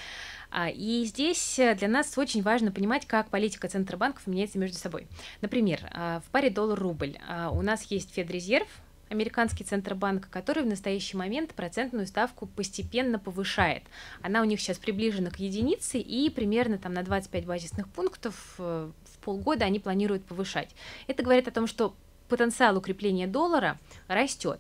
[0.51, 5.07] А, и здесь э, для нас очень важно понимать, как политика Центробанков меняется между собой.
[5.41, 8.67] Например, а, в паре доллар-рубль а, у нас есть Федрезерв,
[9.09, 13.83] американский центробанк, который в настоящий момент процентную ставку постепенно повышает.
[14.21, 18.91] Она у них сейчас приближена к единице, и примерно там на 25 базисных пунктов э,
[19.03, 20.69] в полгода они планируют повышать.
[21.07, 21.95] Это говорит о том, что
[22.27, 24.59] потенциал укрепления доллара растет.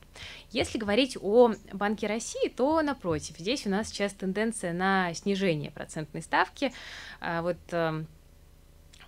[0.51, 6.21] Если говорить о Банке России, то напротив, здесь у нас сейчас тенденция на снижение процентной
[6.21, 6.71] ставки.
[7.19, 7.57] А вот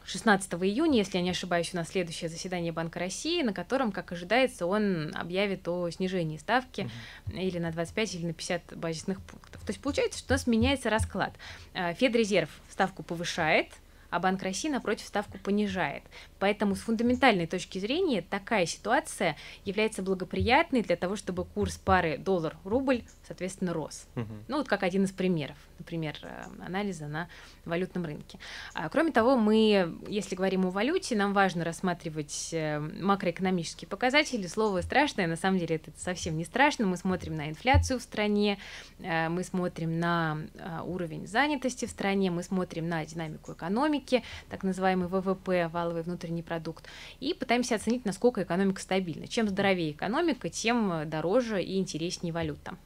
[0.05, 3.91] 16 эм, июня, если я не ошибаюсь, у нас следующее заседание Банка России, на котором,
[3.91, 6.89] как ожидается, он объявит о снижении ставки
[7.27, 7.41] uh-huh.
[7.41, 9.61] или на 25, или на 50 базисных пунктов.
[9.61, 11.33] То есть получается, что у нас меняется расклад.
[11.73, 13.67] Э, Федрезерв ставку повышает,
[14.09, 16.03] а Банк России, напротив, ставку понижает.
[16.39, 23.03] Поэтому с фундаментальной точки зрения такая ситуация является благоприятной для того, чтобы курс пары доллар-рубль,
[23.25, 24.07] соответственно, рос.
[24.15, 24.25] Угу.
[24.47, 27.27] Ну, вот как один из примеров, например, э, анализа на
[27.65, 28.39] валютном рынке.
[28.73, 34.47] А, кроме того, мы, если говорим о валюте, нам важно рассматривать э, макроэкономические показатели.
[34.47, 36.85] Слово страшное, на самом деле это совсем не страшно.
[36.85, 38.57] Мы смотрим на инфляцию в стране,
[38.99, 40.37] э, мы смотрим на
[40.85, 46.85] уровень занятости в стране, мы смотрим на динамику экономики, так называемый ВВП, валовый внутренний продукт,
[47.19, 49.27] и пытаемся оценить, насколько экономика стабильна.
[49.27, 52.77] Чем здоровее экономика, тем дороже и интереснее валюта.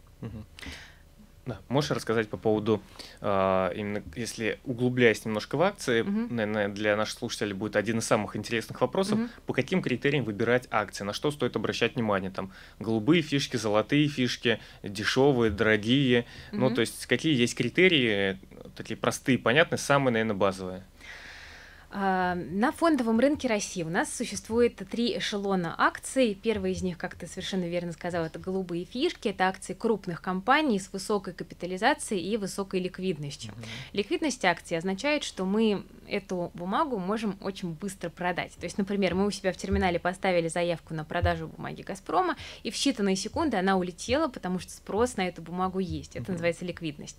[1.45, 1.59] Да.
[1.69, 2.81] Можешь рассказать по поводу,
[3.19, 6.33] э, именно если углубляясь немножко в акции, угу.
[6.33, 9.27] наверное, для наших слушателей будет один из самых интересных вопросов, угу.
[9.47, 14.59] по каким критериям выбирать акции, на что стоит обращать внимание, там, голубые фишки, золотые фишки,
[14.83, 16.61] дешевые, дорогие, угу.
[16.61, 18.37] ну, то есть какие есть критерии,
[18.75, 20.83] такие простые, понятные, самые, наверное, базовые?
[21.93, 26.39] На фондовом рынке России у нас существует три эшелона акций.
[26.41, 29.27] Первый из них, как ты совершенно верно сказал, это голубые фишки.
[29.27, 33.51] Это акции крупных компаний с высокой капитализацией и высокой ликвидностью.
[33.51, 33.65] Mm-hmm.
[33.91, 38.53] Ликвидность акций означает, что мы эту бумагу можем очень быстро продать.
[38.53, 42.71] То есть, например, мы у себя в терминале поставили заявку на продажу бумаги Газпрома, и
[42.71, 46.15] в считанные секунды она улетела, потому что спрос на эту бумагу есть.
[46.15, 46.31] Это mm-hmm.
[46.31, 47.17] называется ликвидность.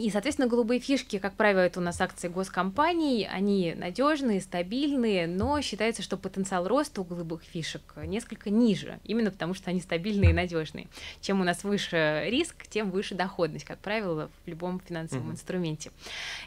[0.00, 5.60] И, соответственно, голубые фишки, как правило, это у нас акции госкомпаний, они надежные, стабильные, но
[5.60, 10.32] считается, что потенциал роста у голубых фишек несколько ниже, именно потому что они стабильные и
[10.32, 10.88] надежные.
[11.20, 15.32] Чем у нас выше риск, тем выше доходность, как правило, в любом финансовом mm-hmm.
[15.32, 15.90] инструменте.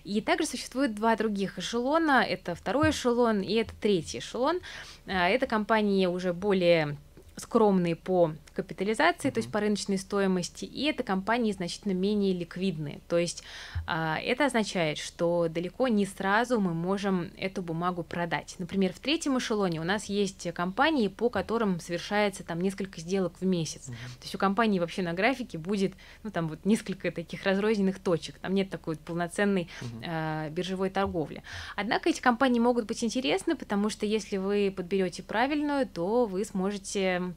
[0.03, 4.61] И также существует два других эшелона, это второй эшелон и это третий эшелон.
[5.05, 6.97] А, это компании уже более
[7.35, 9.33] скромные по капитализации, mm-hmm.
[9.33, 12.99] то есть по рыночной стоимости, и это компании значительно менее ликвидные.
[13.07, 13.43] То есть
[13.87, 18.55] а, это означает, что далеко не сразу мы можем эту бумагу продать.
[18.59, 23.45] Например, в третьем эшелоне у нас есть компании, по которым совершается там несколько сделок в
[23.45, 23.89] месяц.
[23.89, 24.17] Mm-hmm.
[24.17, 28.37] То есть у компании вообще на графике будет, ну там вот несколько таких разрозненных точек,
[28.37, 30.03] там нет такой вот полноценной mm-hmm.
[30.05, 31.41] а, биржевой торговли.
[31.75, 37.23] Однако эти компании могут быть интересны, потому что если вы подберете правильную, то вы сможете
[37.23, 37.32] Э,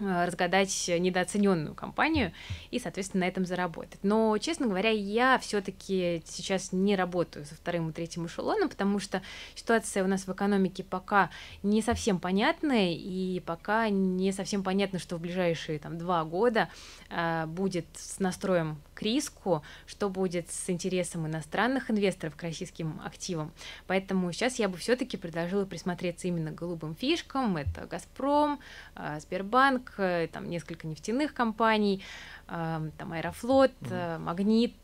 [0.00, 2.32] разгадать недооцененную компанию
[2.70, 4.00] и, соответственно, на этом заработать.
[4.02, 9.22] Но, честно говоря, я все-таки сейчас не работаю со вторым и третьим эшелоном, потому что
[9.54, 11.30] ситуация у нас в экономике пока
[11.62, 16.68] не совсем понятная, и пока не совсем понятно, что в ближайшие там, два года
[17.10, 23.52] э, будет с настроем к риску, что будет с интересом иностранных инвесторов к российским активам.
[23.86, 27.58] Поэтому сейчас я бы все-таки предложила присмотреться именно к голубым фишкам.
[27.58, 28.58] Это Газпром,
[28.96, 32.02] э, Сбербанк, э, там несколько нефтяных компаний,
[32.48, 33.72] э, там Аэрофлот,
[34.18, 34.74] Магнит,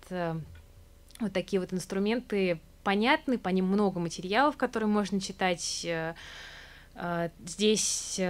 [1.20, 5.87] вот такие вот инструменты понятны, по ним много материалов, которые можно читать.
[7.46, 8.20] Здесь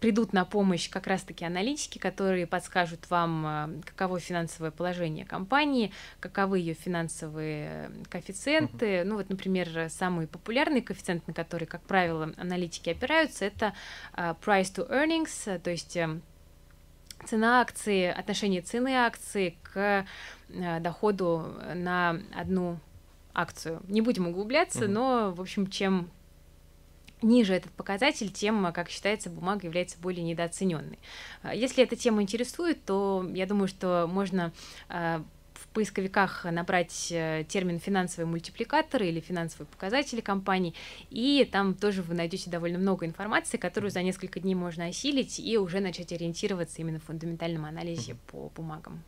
[0.00, 6.58] придут на помощь как раз-таки аналитики, которые подскажут вам, э, каково финансовое положение компании, каковы
[6.58, 8.86] ее финансовые коэффициенты.
[8.86, 9.04] Uh-huh.
[9.04, 13.74] Ну вот, например, самый популярный коэффициент, на который, как правило, аналитики опираются, это
[14.14, 15.96] uh, price to earnings, то есть
[17.26, 20.06] цена акции, отношение цены акции к
[20.48, 22.78] доходу на одну
[23.34, 23.82] акцию.
[23.88, 24.88] Не будем углубляться, uh-huh.
[24.88, 26.10] но, в общем, чем
[27.22, 30.98] ниже этот показатель, тем, как считается, бумага является более недооцененной.
[31.42, 34.52] А, если эта тема интересует, то я думаю, что можно
[34.88, 40.74] а, в поисковиках набрать э, термин финансовые мультипликаторы или финансовые показатели компаний,
[41.10, 45.58] и там тоже вы найдете довольно много информации, которую за несколько дней можно осилить и
[45.58, 49.02] уже начать ориентироваться именно в фундаментальном анализе по бумагам.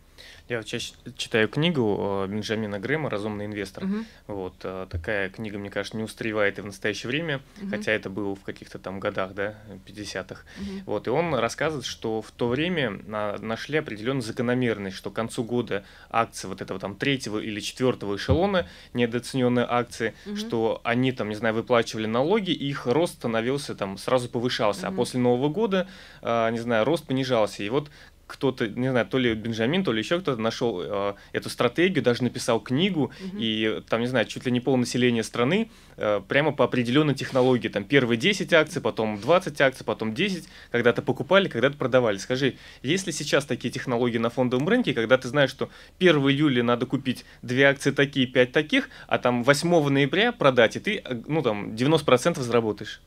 [0.49, 3.85] Я вот чаще читаю книгу э, Бенджамина Грэма «Разумный инвестор».
[3.85, 3.97] Угу.
[4.27, 7.71] Вот э, такая книга, мне кажется, не устаревает и в настоящее время, угу.
[7.71, 9.55] хотя это было в каких-то там годах, да,
[9.87, 10.43] 50-х.
[10.61, 10.83] Угу.
[10.87, 15.85] Вот, и он рассказывает, что в то время нашли определенную закономерность, что к концу года
[16.11, 20.37] акции вот этого там третьего или четвертого эшелона, недооцененные акции, угу.
[20.37, 24.95] что они там, не знаю, выплачивали налоги, и их рост становился там, сразу повышался, угу.
[24.95, 25.89] а после Нового года,
[26.21, 27.63] э, не знаю, рост понижался.
[27.63, 27.91] И вот
[28.27, 32.23] кто-то, не знаю, то ли Бенджамин, то ли еще кто-то нашел э, эту стратегию, даже
[32.23, 33.39] написал книгу, угу.
[33.39, 37.69] и там, не знаю, чуть ли не пол населения страны э, прямо по определенной технологии.
[37.69, 42.17] Там первые 10 акций, потом 20 акций, потом 10, когда-то покупали, когда-то продавали.
[42.17, 46.63] Скажи, есть ли сейчас такие технологии на фондовом рынке, когда ты знаешь, что 1 июля
[46.63, 51.21] надо купить 2 акции такие, 5 таких, а там 8 ноября продать, и ты, э,
[51.27, 53.01] ну, там, 90% заработаешь?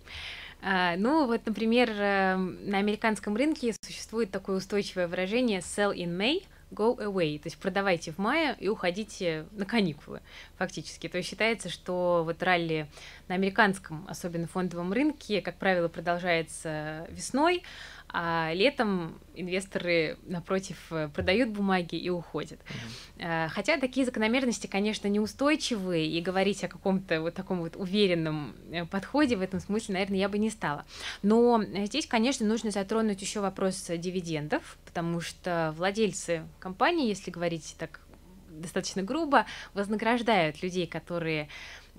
[0.68, 6.44] А, ну, вот, например, эм, на американском рынке существует такое устойчивое выражение sell in May,
[6.72, 10.22] go away, то есть продавайте в мае и уходите на каникулы,
[10.58, 11.08] фактически.
[11.08, 12.90] То есть считается, что вот ралли
[13.28, 17.62] на американском, особенно фондовом рынке, как правило, продолжается весной,
[18.18, 20.78] а летом инвесторы, напротив,
[21.14, 22.62] продают бумаги и уходят.
[23.20, 23.50] Mm-hmm.
[23.50, 29.36] Хотя такие закономерности, конечно, неустойчивые, и говорить о каком-то вот таком вот уверенном э, подходе
[29.36, 30.86] в этом смысле, наверное, я бы не стала.
[31.24, 38.00] Но здесь, конечно, нужно затронуть еще вопрос дивидендов, потому что владельцы компании, если говорить так
[38.48, 41.50] достаточно грубо, вознаграждают людей, которые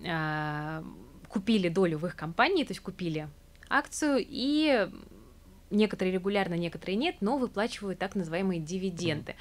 [0.02, 0.82] э,
[1.28, 3.28] купили долю в их компании, то есть купили
[3.68, 4.88] акцию и
[5.70, 9.34] некоторые регулярно, некоторые нет, но выплачивают так называемые дивиденды.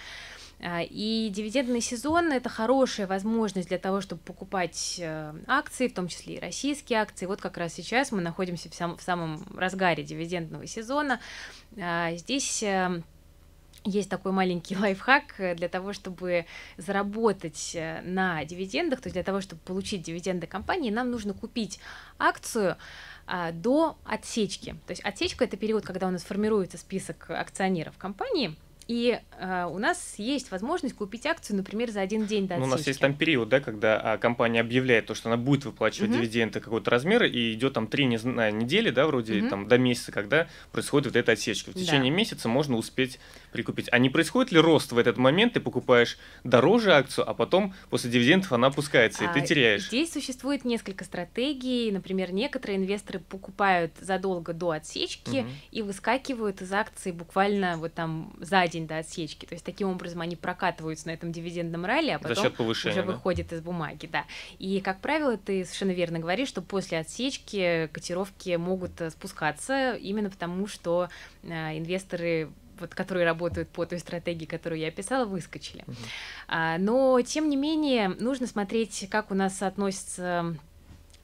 [0.61, 6.07] А, и дивидендный сезон– это хорошая возможность для того, чтобы покупать э, акции, в том
[6.07, 7.25] числе и российские акции.
[7.25, 11.19] Вот как раз сейчас мы находимся в, сам, в самом разгаре дивидендного сезона.
[11.77, 13.01] А, здесь э,
[13.83, 16.45] есть такой маленький лайфхак э, для того, чтобы
[16.77, 21.79] заработать на дивидендах, то есть для того, чтобы получить дивиденды компании, нам нужно купить
[22.17, 22.77] акцию
[23.27, 24.75] а, до отсечки.
[24.85, 28.55] То есть отсечка это период, когда у нас формируется список акционеров компании,
[28.87, 32.67] и э, у нас есть возможность купить акцию, например, за один день до отсечки.
[32.67, 35.65] Ну, у нас есть там период, да, когда а, компания объявляет то, что она будет
[35.65, 36.19] выплачивать угу.
[36.19, 39.49] дивиденды какого-то размера, и идет там три, не знаю, недели, да, вроде угу.
[39.49, 41.71] там до месяца, когда происходит вот эта отсечка.
[41.71, 42.17] В течение да.
[42.17, 43.19] месяца можно успеть
[43.51, 43.87] прикупить.
[43.91, 45.53] А не происходит ли рост в этот момент?
[45.53, 49.87] Ты покупаешь дороже акцию, а потом после дивидендов она опускается, и ты а, теряешь.
[49.87, 51.91] Здесь существует несколько стратегий.
[51.91, 55.49] Например, некоторые инвесторы покупают задолго до отсечки угу.
[55.71, 59.45] и выскакивают из акции буквально вот там за день до отсечки.
[59.45, 63.01] То есть таким образом они прокатываются на этом дивидендном ралли, а потом уже да?
[63.03, 64.25] выходят из бумаги, да.
[64.59, 70.29] И, как правило, ты совершенно верно говоришь, что после отсечки котировки могут э, спускаться именно
[70.29, 71.09] потому, что
[71.43, 75.85] э, инвесторы вот, которые работают по той стратегии, которую я описала, выскочили.
[75.87, 75.95] Uh-huh.
[76.49, 80.57] А, но, тем не менее, нужно смотреть, как у нас соотносится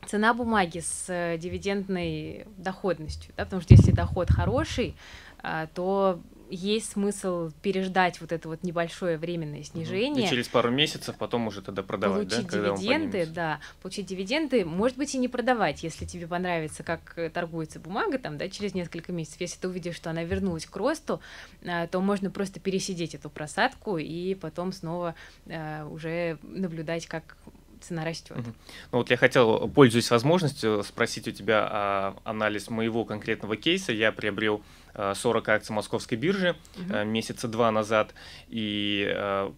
[0.08, 4.96] цена бумаги с э, дивидендной доходностью, да, потому что если доход хороший,
[5.44, 10.26] а, то есть смысл переждать вот это вот небольшое временное снижение.
[10.26, 12.76] И через пару месяцев потом уже тогда продавать, получить да?
[12.76, 17.80] дивиденды, да, получить дивиденды, может быть и не продавать, если тебе понравится, как э, торгуется
[17.80, 19.40] бумага там, да, через несколько месяцев.
[19.40, 21.22] Если ты увидишь, что она вернулась к росту,
[21.62, 27.38] э, то можно просто пересидеть эту просадку и потом снова э, уже наблюдать, как
[27.82, 28.38] цена растет.
[28.92, 33.92] Ну вот я хотел, пользуясь возможностью, спросить у тебя а, анализ моего конкретного кейса.
[33.92, 34.62] Я приобрел
[34.96, 37.04] 40 акций московской биржи угу.
[37.06, 38.14] месяца два назад,
[38.50, 39.52] и э,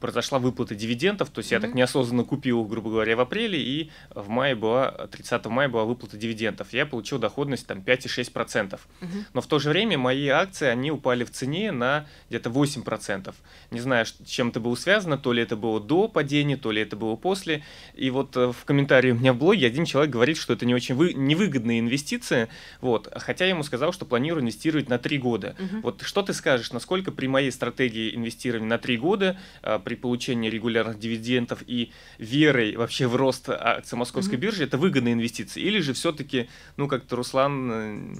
[0.00, 1.54] произошла выплата дивидендов, то есть mm-hmm.
[1.54, 5.84] я так неосознанно купил, грубо говоря, в апреле, и в мае была, 30 мая была
[5.84, 6.72] выплата дивидендов.
[6.72, 8.78] Я получил доходность там 5,6%.
[8.78, 9.08] Mm-hmm.
[9.32, 13.34] Но в то же время мои акции, они упали в цене на где-то 8%.
[13.70, 16.82] Не знаю, с чем это было связано, то ли это было до падения, то ли
[16.82, 17.64] это было после.
[17.94, 20.74] И вот э, в комментарии у меня в блоге один человек говорит, что это не
[20.74, 21.14] очень вы...
[21.14, 22.48] невыгодная инвестиция,
[22.80, 25.56] вот, хотя я ему сказал, что планирую инвестировать на 3 года.
[25.58, 25.80] Mm-hmm.
[25.82, 30.48] Вот что ты скажешь, насколько при моей стратегии инвестирования на 3 года а, при получении
[30.48, 34.40] регулярных дивидендов и верой вообще в рост акций московской mm-hmm.
[34.40, 35.60] биржи, это выгодные инвестиции?
[35.60, 38.14] Или же все-таки, ну, как-то Руслан э,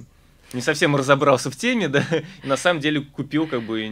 [0.53, 2.03] не совсем разобрался в теме, да,
[2.43, 3.91] и на самом деле купил как бы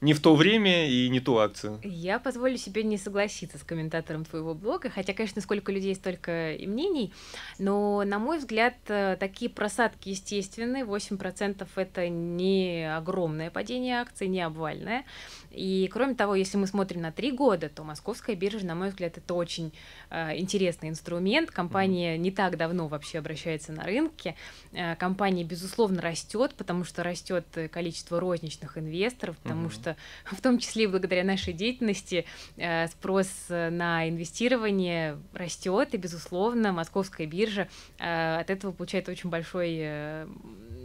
[0.00, 1.80] не в то время и не ту акцию.
[1.82, 6.66] Я позволю себе не согласиться с комментатором твоего блога, хотя, конечно, сколько людей, столько и
[6.66, 7.12] мнений,
[7.58, 14.40] но, на мой взгляд, э, такие просадки естественны, 8% это не огромное падение акций, не
[14.40, 15.04] обвальное,
[15.50, 19.18] и, кроме того, если мы смотрим на три года, то московская биржа, на мой взгляд,
[19.18, 19.72] это очень
[20.10, 22.18] э, интересный инструмент, компания mm-hmm.
[22.18, 24.34] не так давно вообще обращается на рынке,
[24.72, 29.70] э, компания, безусловно, безусловно, растет, потому что растет количество розничных инвесторов, потому угу.
[29.70, 32.24] что в том числе и благодаря нашей деятельности
[32.56, 39.76] э, спрос на инвестирование растет, и, безусловно, московская биржа э, от этого получает очень большой,
[39.80, 40.26] э,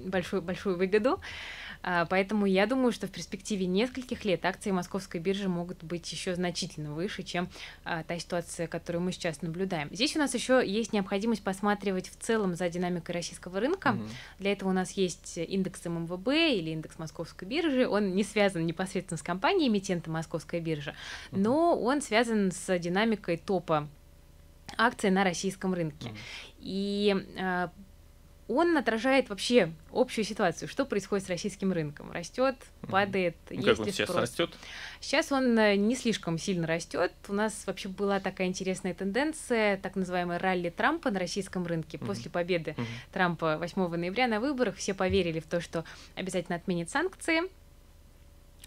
[0.05, 1.19] большую, большую выгоду.
[1.83, 6.35] А, поэтому я думаю, что в перспективе нескольких лет акции московской биржи могут быть еще
[6.35, 7.49] значительно выше, чем
[7.83, 9.89] а, та ситуация, которую мы сейчас наблюдаем.
[9.91, 13.89] Здесь у нас еще есть необходимость посматривать в целом за динамикой российского рынка.
[13.89, 14.09] Mm-hmm.
[14.39, 17.87] Для этого у нас есть индекс ММВБ или индекс московской биржи.
[17.87, 21.39] Он не связан непосредственно с компанией эмитента московская биржа, mm-hmm.
[21.39, 23.87] но он связан с динамикой топа
[24.77, 26.09] акций на российском рынке.
[26.09, 26.17] Mm-hmm.
[26.59, 27.71] И а,
[28.47, 32.11] он отражает вообще общую ситуацию, что происходит с российским рынком.
[32.11, 32.55] Растет,
[32.89, 34.21] падает, ну, есть как он сейчас спрос.
[34.21, 34.55] растет?
[35.01, 37.11] Сейчас он э, не слишком сильно растет.
[37.27, 41.97] У нас вообще была такая интересная тенденция, так называемая ралли Трампа на российском рынке.
[41.97, 42.05] Mm-hmm.
[42.05, 42.85] После победы mm-hmm.
[43.11, 45.83] Трампа 8 ноября на выборах все поверили в то, что
[46.15, 47.41] обязательно отменит санкции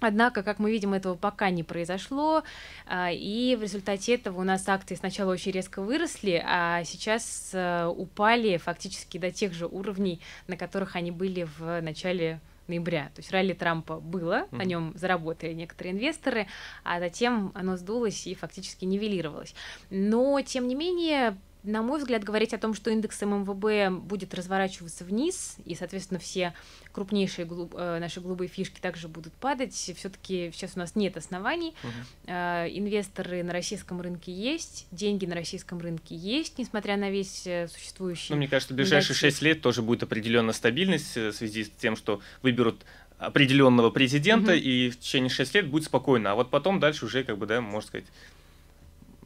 [0.00, 2.42] Однако, как мы видим, этого пока не произошло,
[2.86, 7.86] а, и в результате этого у нас акции сначала очень резко выросли, а сейчас э,
[7.86, 13.10] упали фактически до тех же уровней, на которых они были в начале ноября.
[13.14, 14.56] То есть ралли Трампа было, mm-hmm.
[14.56, 16.46] на нем заработали некоторые инвесторы,
[16.84, 19.54] а затем оно сдулось и фактически нивелировалось.
[19.90, 25.04] Но, тем не менее, на мой взгляд, говорить о том, что индекс ММВБ будет разворачиваться
[25.04, 26.54] вниз, и, соответственно, все
[26.92, 31.74] крупнейшие глуб, э, наши голубые фишки также будут падать, все-таки сейчас у нас нет оснований.
[31.82, 32.32] Угу.
[32.32, 38.32] Инвесторы на российском рынке есть, деньги на российском рынке есть, несмотря на весь э, существующий.
[38.32, 39.30] Ну, мне кажется, в ближайшие негатив.
[39.32, 42.84] 6 лет тоже будет определенная стабильность в связи с тем, что выберут
[43.18, 44.60] определенного президента, угу.
[44.60, 46.32] и в течение 6 лет будет спокойно.
[46.32, 48.06] А вот потом дальше уже, как бы, да, можно сказать,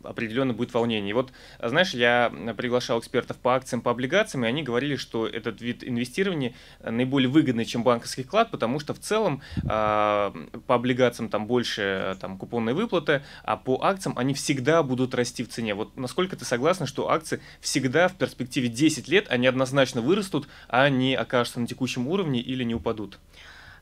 [0.05, 1.11] определенно будет волнение.
[1.11, 1.32] И вот,
[1.62, 6.55] знаешь, я приглашал экспертов по акциям, по облигациям, и они говорили, что этот вид инвестирования
[6.82, 10.32] наиболее выгодный, чем банковский вклад, потому что в целом по
[10.68, 15.74] облигациям там больше там, купонной выплаты, а по акциям они всегда будут расти в цене.
[15.74, 20.88] Вот насколько ты согласна, что акции всегда в перспективе 10 лет, они однозначно вырастут, а
[20.88, 23.18] не окажутся на текущем уровне или не упадут?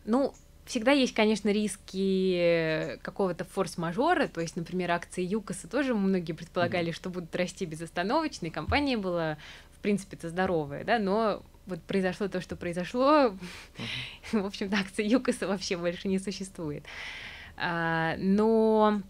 [0.05, 0.35] Ну,
[0.65, 6.97] Всегда есть, конечно, риски какого-то форс-мажора, то есть, например, акции Юкоса тоже многие предполагали, mm-hmm.
[6.97, 9.39] что будут расти безостановочно, и компания была,
[9.73, 14.41] в принципе-то, здоровая, да, но вот произошло то, что произошло, mm-hmm.
[14.43, 16.85] в общем-то, акции Юкоса вообще больше не существует.
[17.57, 19.03] А, но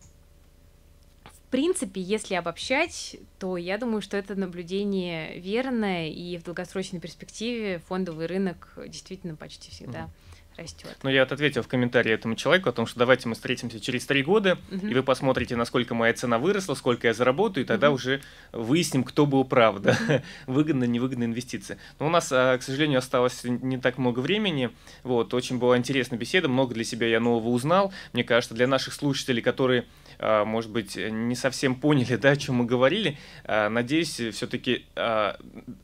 [1.24, 7.78] в принципе, если обобщать, то я думаю, что это наблюдение верное, и в долгосрочной перспективе
[7.88, 10.96] фондовый рынок действительно почти всегда mm-hmm растет.
[11.02, 14.06] Ну, я вот ответил в комментарии этому человеку о том, что давайте мы встретимся через
[14.06, 14.86] три года, угу.
[14.86, 17.96] и вы посмотрите, насколько моя цена выросла, сколько я заработаю, и тогда угу.
[17.96, 18.20] уже
[18.52, 19.96] выясним, кто был прав, да,
[20.46, 21.78] выгодно, невыгодно инвестиции.
[21.98, 24.70] Но у нас, а, к сожалению, осталось не так много времени.
[25.02, 27.92] Вот, очень была интересная беседа, много для себя я нового узнал.
[28.12, 29.86] Мне кажется, для наших слушателей, которые
[30.22, 33.18] может быть, не совсем поняли, да, о чем мы говорили.
[33.44, 34.86] А, надеюсь, все-таки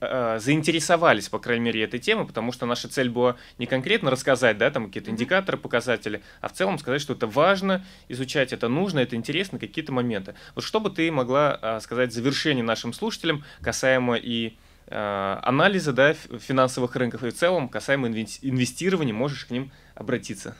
[0.00, 4.70] заинтересовались, по крайней мере, этой темой, потому что наша цель была не конкретно рассказать, да,
[4.70, 9.16] там какие-то индикаторы, показатели, а в целом сказать, что это важно изучать, это нужно, это
[9.16, 10.34] интересно, какие-то моменты.
[10.54, 14.54] Вот что бы ты могла сказать в завершение нашим слушателям касаемо и
[14.90, 20.56] анализа да, финансовых рынков и в целом касаемо инвестирования, можешь к ним обратиться.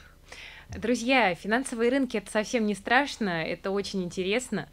[0.77, 4.69] Друзья, финансовые рынки это совсем не страшно, это очень интересно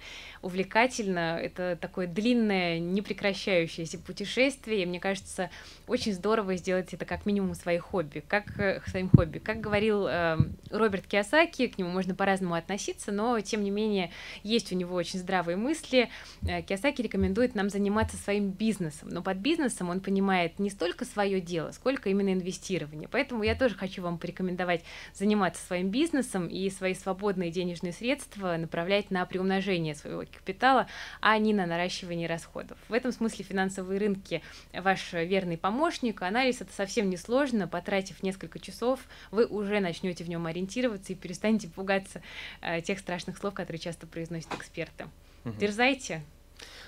[0.47, 1.39] увлекательно.
[1.39, 4.83] Это такое длинное, непрекращающееся путешествие.
[4.83, 5.51] И мне кажется,
[5.87, 9.39] очень здорово сделать это как минимум своей хобби, как э, своим хобби.
[9.39, 10.39] Как говорил э,
[10.71, 15.19] Роберт Киосаки, к нему можно по-разному относиться, но тем не менее есть у него очень
[15.19, 16.09] здравые мысли.
[16.43, 21.41] Э, Киосаки рекомендует нам заниматься своим бизнесом, но под бизнесом он понимает не столько свое
[21.41, 23.09] дело, сколько именно инвестирование.
[23.11, 29.11] Поэтому я тоже хочу вам порекомендовать заниматься своим бизнесом и свои свободные денежные средства направлять
[29.11, 30.87] на приумножение своего капитала,
[31.21, 32.79] а не на наращивание расходов.
[32.89, 36.23] В этом смысле финансовые рынки ваш верный помощник.
[36.23, 37.69] Анализ это совсем не сложно.
[37.69, 42.23] Потратив несколько часов, вы уже начнете в нем ориентироваться и перестанете пугаться
[42.61, 45.07] э, тех страшных слов, которые часто произносят эксперты.
[45.45, 45.55] Угу.
[45.59, 46.23] Дерзайте,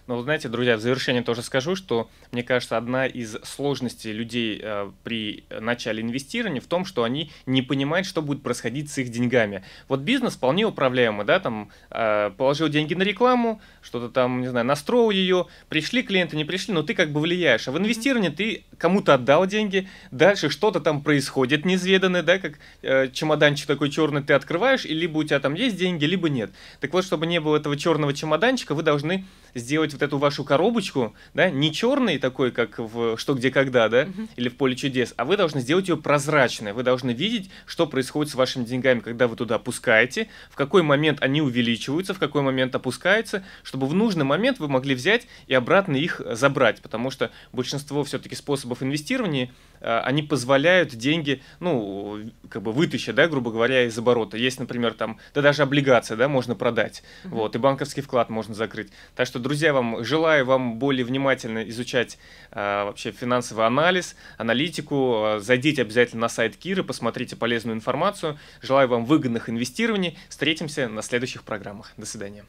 [0.08, 4.58] но, вы знаете, друзья, в завершение тоже скажу, что, мне кажется, одна из сложностей людей
[4.60, 9.10] э, при начале инвестирования в том, что они не понимают, что будет происходить с их
[9.10, 9.64] деньгами.
[9.86, 14.64] Вот бизнес вполне управляемый, да, там э, положил деньги на рекламу, что-то там, не знаю,
[14.64, 17.68] настроил ее, пришли клиенты, не пришли, но ты как бы влияешь.
[17.68, 23.10] А в инвестировании ты кому-то отдал деньги, дальше что-то там происходит неизведанное, да, как э,
[23.12, 26.50] чемоданчик такой черный ты открываешь, и либо у тебя там есть деньги, либо нет.
[26.80, 29.26] Так вот, чтобы не было этого черного чемоданчика, вы должны
[29.58, 34.04] сделать вот эту вашу коробочку, да, не черный такой, как в «Что, где, когда», да,
[34.04, 34.28] uh-huh.
[34.36, 36.72] или в «Поле чудес», а вы должны сделать ее прозрачной.
[36.72, 41.22] Вы должны видеть, что происходит с вашими деньгами, когда вы туда опускаете, в какой момент
[41.22, 45.96] они увеличиваются, в какой момент опускаются, чтобы в нужный момент вы могли взять и обратно
[45.96, 49.50] их забрать, потому что большинство все-таки способов инвестирования
[49.80, 54.36] они позволяют деньги, ну, как бы вытащить, да, грубо говоря, из оборота.
[54.36, 57.30] Есть, например, там, да даже облигации, да, можно продать, uh-huh.
[57.30, 58.90] вот, и банковский вклад можно закрыть.
[59.14, 62.18] Так что, друзья, вам желаю вам более внимательно изучать
[62.50, 65.36] а, вообще финансовый анализ, аналитику.
[65.38, 68.38] Зайдите обязательно на сайт Киры, посмотрите полезную информацию.
[68.62, 70.18] Желаю вам выгодных инвестирований.
[70.28, 71.92] Встретимся на следующих программах.
[71.96, 72.44] До свидания.